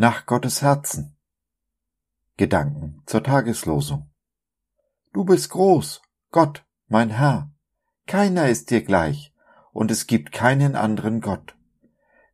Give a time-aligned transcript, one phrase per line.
[0.00, 1.16] nach Gottes Herzen.
[2.36, 4.08] Gedanken zur Tageslosung.
[5.12, 7.50] Du bist groß, Gott, mein Herr.
[8.06, 9.34] Keiner ist dir gleich,
[9.72, 11.56] und es gibt keinen anderen Gott.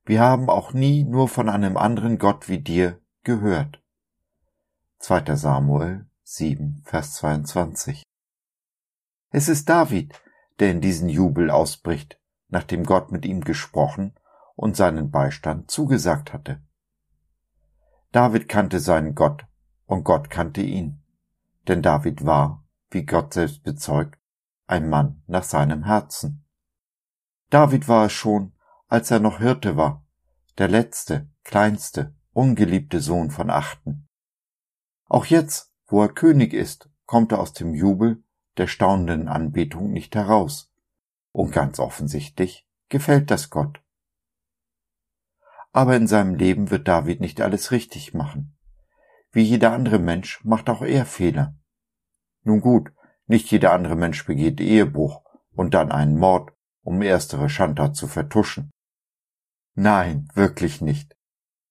[0.05, 3.83] Wir haben auch nie nur von einem anderen Gott wie dir gehört.
[4.99, 5.35] 2.
[5.35, 8.03] Samuel 7, Vers 22.
[9.31, 10.13] Es ist David,
[10.59, 14.15] der in diesen Jubel ausbricht, nachdem Gott mit ihm gesprochen
[14.55, 16.63] und seinen Beistand zugesagt hatte.
[18.15, 19.45] David kannte seinen Gott
[19.87, 21.03] und Gott kannte ihn,
[21.67, 24.21] denn David war, wie Gott selbst bezeugt,
[24.69, 26.47] ein Mann nach seinem Herzen.
[27.51, 28.53] David war es schon,
[28.87, 30.07] als er noch Hirte war,
[30.59, 34.07] der letzte, kleinste, ungeliebte Sohn von Achten.
[35.07, 38.23] Auch jetzt, wo er König ist, kommt er aus dem Jubel
[38.59, 40.73] der staunenden Anbetung nicht heraus.
[41.33, 43.84] Und ganz offensichtlich gefällt das Gott.
[45.75, 48.57] Aber in seinem Leben wird David nicht alles richtig machen.
[49.33, 51.57] Wie jeder andere Mensch macht auch er Fehler.
[52.45, 52.93] Nun gut,
[53.27, 58.71] nicht jeder andere Mensch begeht Ehebruch und dann einen Mord, um erstere Schandtat zu vertuschen.
[59.75, 61.17] Nein, wirklich nicht.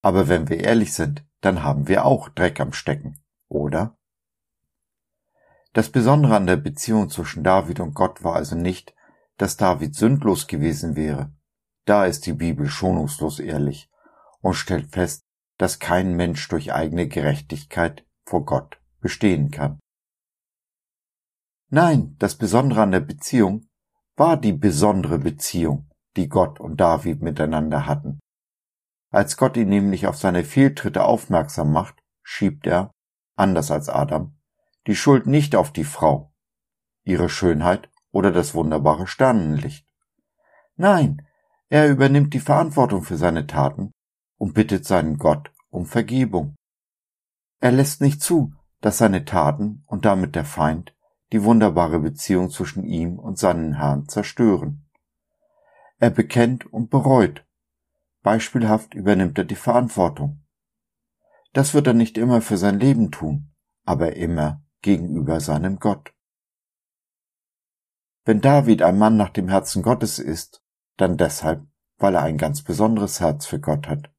[0.01, 3.97] Aber wenn wir ehrlich sind, dann haben wir auch Dreck am Stecken, oder?
[5.71, 8.93] Das Besondere an der Beziehung zwischen David und Gott war also nicht,
[9.37, 11.31] dass David sündlos gewesen wäre.
[11.85, 13.89] Da ist die Bibel schonungslos ehrlich
[14.43, 15.23] und stellt fest,
[15.57, 19.79] dass kein Mensch durch eigene Gerechtigkeit vor Gott bestehen kann.
[21.69, 23.67] Nein, das Besondere an der Beziehung
[24.15, 28.19] war die besondere Beziehung, die Gott und David miteinander hatten.
[29.09, 32.91] Als Gott ihn nämlich auf seine Fehltritte aufmerksam macht, schiebt er,
[33.35, 34.37] anders als Adam,
[34.87, 36.33] die Schuld nicht auf die Frau,
[37.03, 39.87] ihre Schönheit oder das wunderbare Sternenlicht.
[40.75, 41.25] Nein,
[41.69, 43.93] er übernimmt die Verantwortung für seine Taten
[44.43, 46.55] und bittet seinen Gott um Vergebung.
[47.61, 50.93] Er lässt nicht zu, dass seine Taten und damit der Feind
[51.31, 54.85] die wunderbare Beziehung zwischen ihm und seinen Herrn zerstören.
[55.97, 57.45] Er bekennt und bereut.
[58.21, 60.43] Beispielhaft übernimmt er die Verantwortung.
[61.53, 63.53] Das wird er nicht immer für sein Leben tun,
[63.85, 66.13] aber immer gegenüber seinem Gott.
[68.25, 70.61] Wenn David ein Mann nach dem Herzen Gottes ist,
[70.97, 71.65] dann deshalb,
[71.97, 74.12] weil er ein ganz besonderes Herz für Gott hat.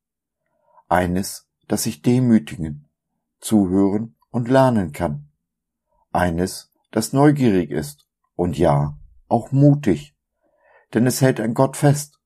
[0.88, 2.88] Eines, das sich demütigen,
[3.40, 5.30] zuhören und lernen kann.
[6.12, 8.06] Eines, das neugierig ist
[8.36, 10.14] und ja, auch mutig,
[10.92, 12.20] denn es hält an Gott fest,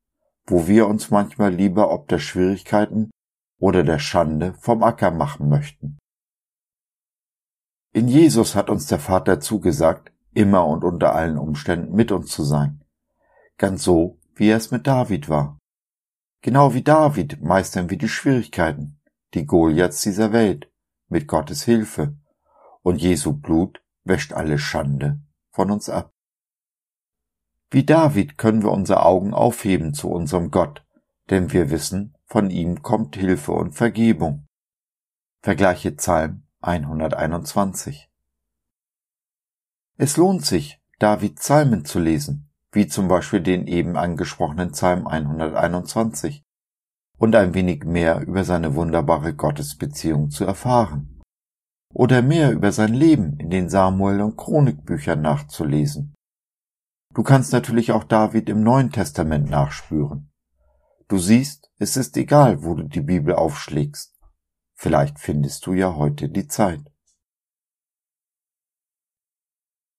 [0.47, 3.11] wo wir uns manchmal lieber ob der Schwierigkeiten
[3.59, 5.99] oder der Schande vom Acker machen möchten.
[7.93, 12.45] In Jesus hat uns der Vater zugesagt, immer und unter allen Umständen mit uns zu
[12.45, 12.85] sein.
[13.57, 15.58] Ganz so, wie er es mit David war.
[16.41, 19.01] Genau wie David meistern wir die Schwierigkeiten,
[19.35, 20.71] die Goliaths dieser Welt,
[21.09, 22.17] mit Gottes Hilfe.
[22.83, 26.13] Und Jesu Blut wäscht alle Schande von uns ab.
[27.71, 30.87] Wie David können wir unsere Augen aufheben zu unserem Gott,
[31.29, 34.47] denn wir wissen, von ihm kommt Hilfe und Vergebung.
[35.41, 38.11] Vergleiche Psalm 121.
[39.97, 46.43] Es lohnt sich, David Psalmen zu lesen, wie zum Beispiel den eben angesprochenen Psalm 121,
[47.19, 51.21] und ein wenig mehr über seine wunderbare Gottesbeziehung zu erfahren
[51.93, 56.15] oder mehr über sein Leben in den Samuel- und Chronikbüchern nachzulesen.
[57.15, 60.31] Du kannst natürlich auch David im Neuen Testament nachspüren.
[61.09, 64.15] Du siehst, es ist egal, wo du die Bibel aufschlägst.
[64.77, 66.93] Vielleicht findest du ja heute die Zeit.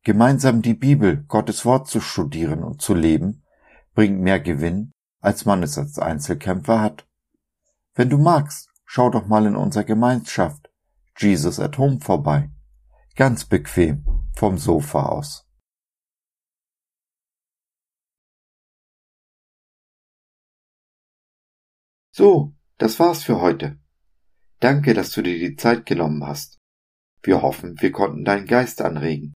[0.10, 3.44] Gemeinsam die Bibel, Gottes Wort zu studieren und zu leben,
[3.94, 7.08] bringt mehr Gewinn, als man es als Einzelkämpfer hat.
[7.94, 10.72] Wenn du magst, schau doch mal in unserer Gemeinschaft
[11.16, 12.50] Jesus at Home vorbei.
[13.16, 14.04] Ganz bequem
[14.34, 15.48] vom Sofa aus.
[22.10, 23.80] So, das war's für heute.
[24.60, 26.58] Danke, dass du dir die Zeit genommen hast.
[27.22, 29.36] Wir hoffen, wir konnten deinen Geist anregen